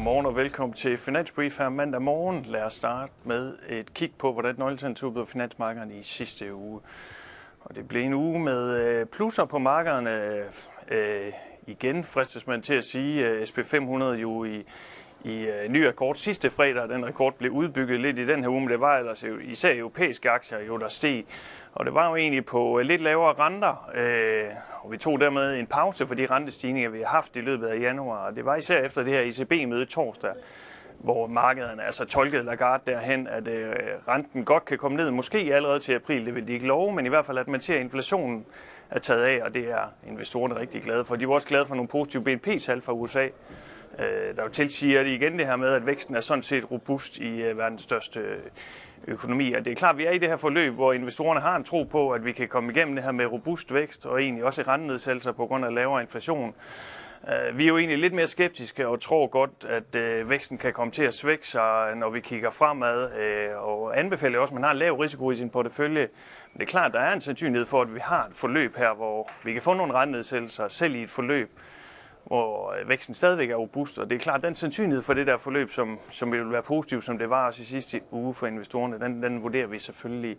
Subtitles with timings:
[0.00, 2.44] Godmorgen og velkommen til Finansbrief her mandag morgen.
[2.48, 6.80] Lad os starte med et kig på, hvordan nøgletal tog på finansmarkederne i sidste uge.
[7.60, 10.10] Og det blev en uge med øh, plusser på markederne.
[10.10, 10.44] Øh,
[10.88, 11.32] øh,
[11.66, 14.64] igen fristes man til at sige, øh, SP500 jo i,
[15.24, 16.88] i øh, ny rekord sidste fredag.
[16.88, 19.74] Den rekord blev udbygget lidt i den her uge, men det var ellers jo, især
[19.74, 21.24] europæiske aktier, jo, der steg.
[21.72, 25.54] Og det var jo egentlig på øh, lidt lavere renter, øh, og vi tog dermed
[25.54, 28.26] en pause for de rentestigninger, vi har haft i løbet af januar.
[28.26, 30.32] Og det var især efter det her ECB-møde torsdag,
[30.98, 33.74] hvor markederne altså tolkede Lagarde derhen, at øh,
[34.08, 37.06] renten godt kan komme ned, måske allerede til april, det vil de ikke love, men
[37.06, 38.46] i hvert fald at man ser, at inflationen
[38.90, 41.16] er taget af, og det er investorerne rigtig glade for.
[41.16, 43.28] De var også glade for nogle positive BNP-tal fra USA,
[43.98, 47.18] Øh, der jo tilsiger det igen det her med, at væksten er sådan set robust
[47.18, 48.38] i øh, verdens største øh,
[49.06, 49.52] økonomi.
[49.52, 51.64] Og det er klart, at vi er i det her forløb, hvor investorerne har en
[51.64, 54.62] tro på, at vi kan komme igennem det her med robust vækst og egentlig også
[54.62, 56.54] rentenedsættelser på grund af lavere inflation.
[57.28, 60.72] Øh, vi er jo egentlig lidt mere skeptiske og tror godt, at øh, væksten kan
[60.72, 63.08] komme til at svække sig, når vi kigger fremad,
[63.56, 66.08] og anbefaler også, at man har lav risiko i sin portefølje.
[66.52, 68.76] Men det er klart, at der er en sandsynlighed for, at vi har et forløb
[68.76, 71.50] her, hvor vi kan få nogle rentenedsættelser selv i et forløb,
[72.24, 75.36] hvor øh, væksten stadigvæk er robust, og det er klart, den sandsynlighed for det der
[75.36, 79.00] forløb, som, som vil være positiv, som det var også i sidste uge for investorerne,
[79.00, 80.38] den, den vurderer vi selvfølgelig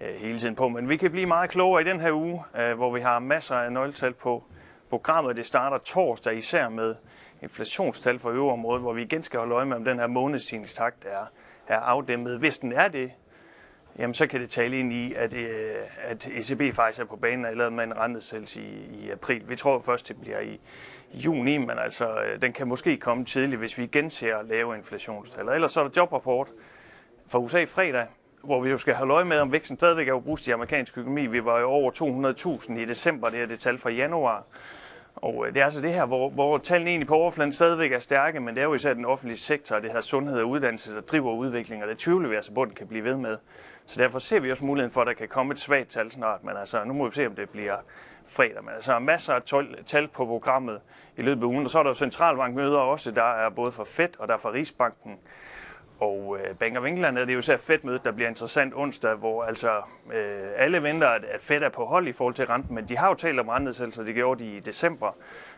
[0.00, 0.68] øh, hele tiden på.
[0.68, 3.56] Men vi kan blive meget klogere i den her uge, øh, hvor vi har masser
[3.56, 4.44] af nøgletal på
[4.90, 5.36] programmet.
[5.36, 6.94] Det starter torsdag især med
[7.42, 11.04] inflationstal for øvre område, hvor vi igen skal holde øje med, om den her månedstigningstakt
[11.04, 11.26] er,
[11.68, 12.38] er afdæmmet.
[12.38, 13.12] Hvis den er det,
[13.98, 17.46] jamen så kan det tale ind i, at, øh, at ECB faktisk er på banen
[17.46, 19.48] allerede med en rentesættelse i, i april.
[19.48, 20.60] Vi tror først, det bliver i,
[21.14, 25.48] juni, men altså, øh, den kan måske komme tidligt, hvis vi igen ser lave inflationstal.
[25.48, 26.48] Ellers så er der jobrapport
[27.28, 28.06] fra USA fredag,
[28.42, 31.26] hvor vi jo skal have øje med, om væksten stadigvæk er robust i amerikansk økonomi.
[31.26, 31.90] Vi var jo over
[32.70, 34.44] 200.000 i december, det er det tal fra januar.
[35.16, 37.98] Og øh, det er altså det her, hvor, hvor tallene egentlig på overfladen stadigvæk er
[37.98, 41.00] stærke, men det er jo især den offentlige sektor det her sundhed og uddannelse, der
[41.00, 43.36] driver udviklingen, og det tvivler vi altså på, at den kan blive ved med.
[43.86, 46.44] Så derfor ser vi også muligheden for, at der kan komme et svagt tal snart,
[46.44, 47.76] men altså nu må vi se, om det bliver
[48.26, 48.64] fredag.
[48.64, 49.42] Men altså masser af
[49.86, 50.80] tal på programmet
[51.16, 53.84] i løbet af ugen, og så er der jo centralbankmøder også, der er både for
[53.84, 55.18] Fed og der er for Rigsbanken.
[56.02, 59.42] Og øh, Bank of England er det jo så Fed-mødet, der bliver interessant onsdag, hvor
[59.42, 59.76] altså
[60.12, 62.96] øh, alle venter, at, at Fed er på hold i forhold til renten, men de
[62.96, 65.16] har jo talt om renteselser, det gjorde de i december.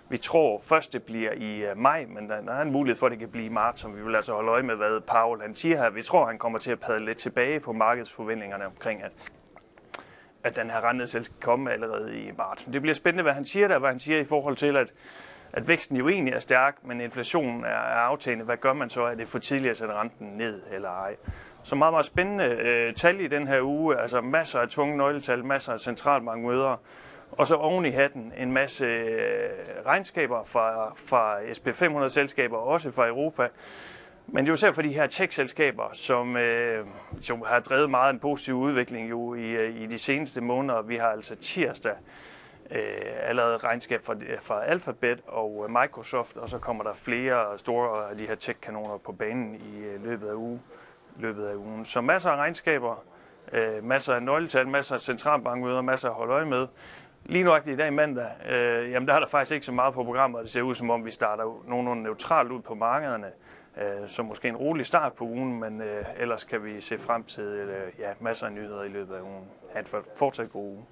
[0.09, 3.07] Vi tror først, det bliver i uh, maj, men der, der er en mulighed for,
[3.07, 5.41] at det kan blive i marts, som vi vil altså holde øje med, hvad Paul
[5.43, 5.91] han siger her.
[5.91, 9.13] Vi tror, han kommer til at padle lidt tilbage på markedsforventningerne omkring, at,
[10.45, 12.67] at den her rentenedsættelse kan komme allerede i marts.
[12.67, 14.93] Men det bliver spændende, hvad han siger der, hvad han siger i forhold til, at
[15.57, 18.45] at væksten jo egentlig er stærk, men inflationen er, er aftagende.
[18.45, 19.03] Hvad gør man så?
[19.03, 21.17] Er det for tidligt at sætte renten ned eller ej?
[21.63, 24.01] Så meget, meget spændende øh, tal i den her uge.
[24.01, 26.77] Altså masser af tunge nøgletal, masser af centralbankmøder.
[27.33, 29.51] Og så oven i hatten en masse øh,
[29.87, 33.49] regnskaber fra, fra SP500-selskaber, også fra Europa.
[34.27, 36.87] Men det er jo især for de her tech-selskaber, som, øh,
[37.21, 40.83] som har drevet meget en positiv udvikling jo i, øh, i de seneste måneder.
[40.83, 41.95] Vi har altså tirsdag
[42.71, 42.81] øh,
[43.23, 48.17] allerede regnskab fra, fra Alphabet og øh, Microsoft, og så kommer der flere store af
[48.17, 50.61] de her tech-kanoner på banen i øh, løbet af uge,
[51.17, 51.85] løbet af ugen.
[51.85, 53.05] Så masser af regnskaber,
[53.53, 56.67] øh, masser af nøgletal, masser af centralbankmøder, masser af at holde øje med.
[57.25, 60.05] Lige nu i dag mandag, øh, jamen der er der faktisk ikke så meget på
[60.05, 63.27] programmet, og det ser ud som om, vi starter nogenlunde neutralt ud på markederne.
[63.77, 67.25] Øh, så måske en rolig start på ugen, men øh, ellers kan vi se frem
[67.25, 69.45] til øh, ja, masser af nyheder i løbet af ugen.
[69.73, 69.87] Ha' en
[70.17, 70.85] fortsat god uge.